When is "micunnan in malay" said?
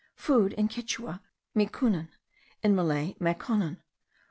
1.55-3.13